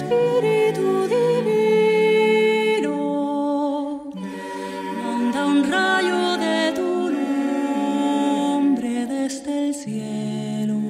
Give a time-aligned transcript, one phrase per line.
[0.00, 2.94] Espíritu divino,
[5.46, 7.10] un rayo de tu
[8.96, 10.80] desde el cielo.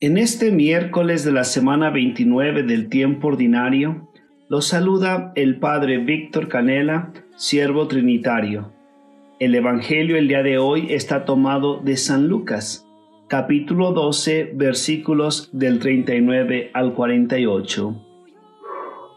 [0.00, 4.10] En este miércoles de la semana 29 del tiempo ordinario,
[4.48, 8.72] los saluda el Padre Víctor Canela, siervo trinitario.
[9.38, 12.87] El Evangelio el día de hoy está tomado de San Lucas,
[13.28, 17.94] capítulo 12, versículos del 39 al 48.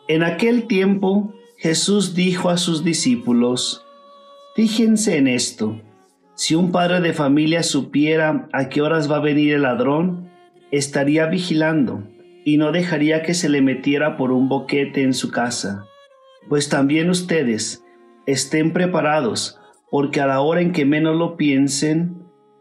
[0.10, 3.86] En aquel tiempo Jesús dijo a sus discípulos,
[4.54, 5.82] Fíjense en esto,
[6.36, 10.30] si un padre de familia supiera a qué horas va a venir el ladrón,
[10.72, 12.04] estaría vigilando
[12.44, 15.86] y no dejaría que se le metiera por un boquete en su casa.
[16.50, 17.86] Pues también ustedes
[18.26, 19.58] estén preparados,
[19.90, 22.22] porque a la hora en que menos lo piensen,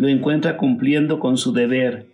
[0.00, 2.06] lo encuentra cumpliendo con su deber.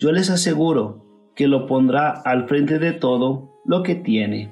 [0.00, 1.04] Yo les aseguro
[1.36, 4.50] que lo pondrá al frente de todo lo que tiene.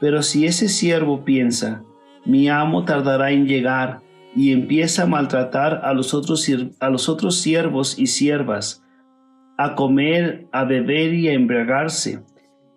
[0.00, 1.82] Pero si ese siervo piensa,
[2.26, 4.02] mi amo tardará en llegar,
[4.36, 6.46] y empieza a maltratar a los otros,
[6.78, 8.84] a los otros siervos y siervas,
[9.56, 12.22] a comer, a beber y a embriagarse,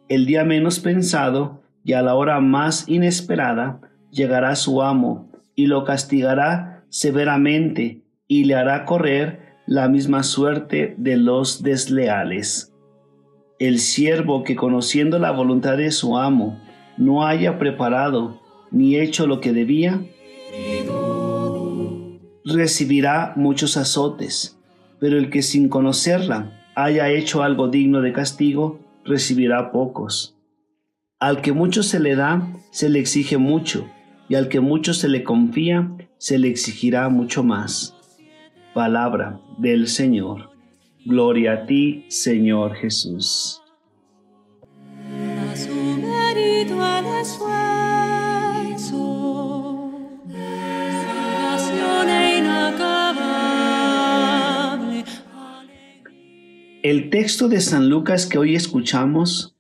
[0.08, 5.84] el día menos pensado y a la hora más inesperada llegará su amo y lo
[5.84, 8.03] castigará severamente
[8.34, 12.74] y le hará correr la misma suerte de los desleales.
[13.60, 16.60] El siervo que conociendo la voluntad de su amo
[16.98, 20.02] no haya preparado ni hecho lo que debía,
[22.44, 24.60] recibirá muchos azotes,
[25.00, 30.36] pero el que sin conocerla haya hecho algo digno de castigo, recibirá pocos.
[31.20, 33.88] Al que mucho se le da, se le exige mucho,
[34.28, 37.96] y al que mucho se le confía, se le exigirá mucho más.
[38.74, 40.50] Palabra del Señor.
[41.06, 43.62] Gloria a ti, Señor Jesús.
[56.82, 59.56] El texto de San Lucas que hoy escuchamos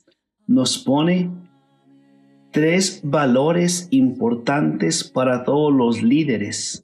[0.47, 1.29] nos pone
[2.51, 6.82] tres valores importantes para todos los líderes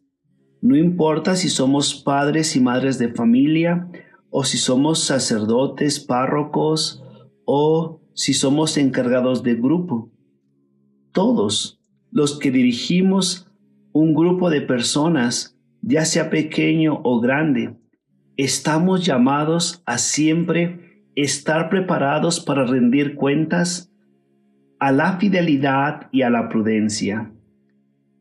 [0.61, 3.87] no importa si somos padres y madres de familia,
[4.29, 7.03] o si somos sacerdotes, párrocos,
[7.45, 10.11] o si somos encargados de grupo.
[11.11, 11.79] Todos
[12.11, 13.47] los que dirigimos
[13.93, 17.75] un grupo de personas, ya sea pequeño o grande,
[18.37, 23.91] estamos llamados a siempre estar preparados para rendir cuentas
[24.79, 27.31] a la fidelidad y a la prudencia.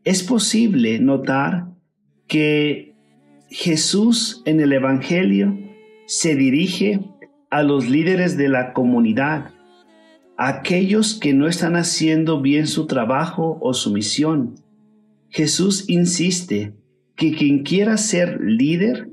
[0.04, 1.68] Es posible notar
[2.28, 2.94] que
[3.48, 5.58] Jesús en el Evangelio
[6.06, 7.00] se dirige
[7.50, 9.50] a los líderes de la comunidad,
[10.36, 14.56] aquellos que no están haciendo bien su trabajo o su misión.
[15.30, 16.74] Jesús insiste
[17.16, 19.08] que quien quiera ser líder,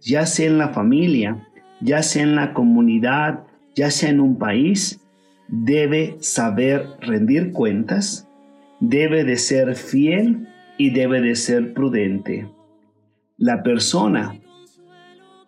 [0.00, 1.48] ya sea en la familia,
[1.80, 3.40] ya sea en la comunidad,
[3.74, 5.00] ya sea en un país,
[5.48, 8.28] debe saber rendir cuentas,
[8.78, 10.46] debe de ser fiel
[10.78, 12.46] y debe de ser prudente
[13.40, 14.38] la persona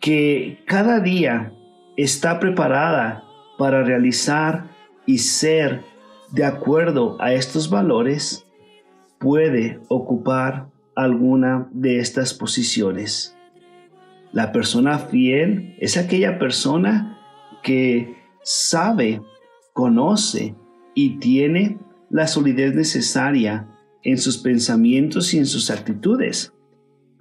[0.00, 1.52] que cada día
[1.98, 3.22] está preparada
[3.58, 4.70] para realizar
[5.04, 5.84] y ser
[6.32, 8.46] de acuerdo a estos valores,
[9.18, 13.36] puede ocupar alguna de estas posiciones.
[14.32, 17.18] La persona fiel es aquella persona
[17.62, 19.20] que sabe,
[19.74, 20.56] conoce
[20.94, 21.78] y tiene
[22.08, 23.68] la solidez necesaria
[24.02, 26.54] en sus pensamientos y en sus actitudes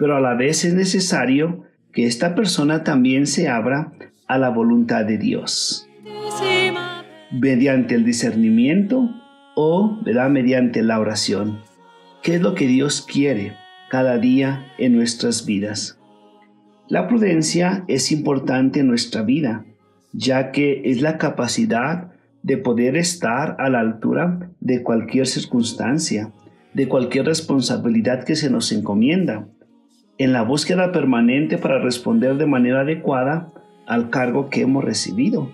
[0.01, 1.63] pero a la vez es necesario
[1.93, 3.93] que esta persona también se abra
[4.27, 5.87] a la voluntad de Dios
[7.31, 9.11] mediante el discernimiento
[9.55, 9.99] o
[10.31, 11.59] mediante la oración.
[12.23, 13.53] ¿Qué es lo que Dios quiere
[13.91, 15.99] cada día en nuestras vidas?
[16.87, 19.65] La prudencia es importante en nuestra vida,
[20.13, 22.11] ya que es la capacidad
[22.41, 26.31] de poder estar a la altura de cualquier circunstancia,
[26.73, 29.45] de cualquier responsabilidad que se nos encomienda
[30.23, 33.51] en la búsqueda permanente para responder de manera adecuada
[33.87, 35.51] al cargo que hemos recibido.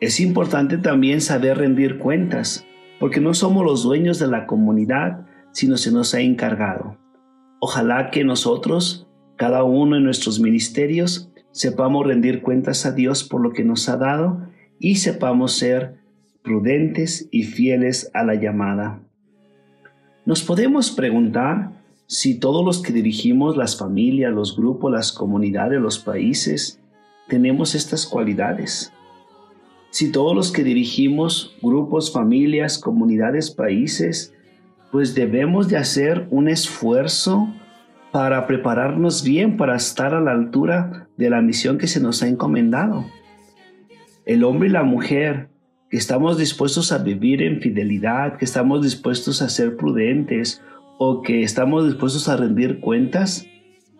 [0.00, 2.66] Es importante también saber rendir cuentas,
[3.00, 6.96] porque no somos los dueños de la comunidad, sino se nos ha encargado.
[7.60, 13.52] Ojalá que nosotros, cada uno en nuestros ministerios, sepamos rendir cuentas a Dios por lo
[13.52, 14.48] que nos ha dado
[14.78, 15.98] y sepamos ser
[16.42, 19.00] prudentes y fieles a la llamada.
[20.24, 21.77] Nos podemos preguntar
[22.08, 26.80] si todos los que dirigimos las familias, los grupos, las comunidades, los países,
[27.28, 28.94] tenemos estas cualidades.
[29.90, 34.32] Si todos los que dirigimos grupos, familias, comunidades, países,
[34.90, 37.52] pues debemos de hacer un esfuerzo
[38.10, 42.28] para prepararnos bien, para estar a la altura de la misión que se nos ha
[42.28, 43.04] encomendado.
[44.24, 45.50] El hombre y la mujer
[45.90, 50.62] que estamos dispuestos a vivir en fidelidad, que estamos dispuestos a ser prudentes
[50.98, 53.46] o que estamos dispuestos a rendir cuentas,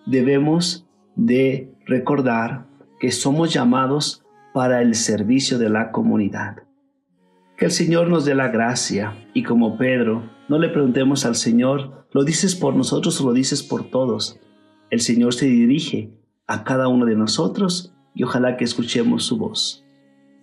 [0.05, 2.67] debemos de recordar
[2.99, 6.65] que somos llamados para el servicio de la comunidad.
[7.57, 12.07] Que el Señor nos dé la gracia y como Pedro, no le preguntemos al Señor,
[12.13, 14.41] ¿lo dices por nosotros o lo dices por todos?
[14.91, 16.13] El Señor se dirige
[16.47, 19.85] a cada uno de nosotros y ojalá que escuchemos su voz.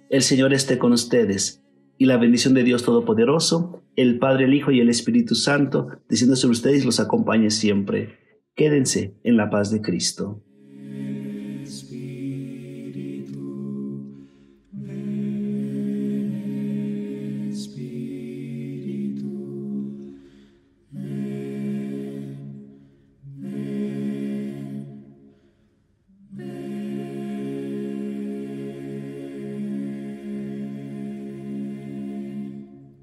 [0.10, 1.65] El Señor esté con ustedes
[1.98, 6.36] y la bendición de Dios Todopoderoso, el Padre, el Hijo y el Espíritu Santo, descienda
[6.36, 8.20] sobre ustedes los acompañe siempre.
[8.56, 10.45] Quédense en la paz de Cristo.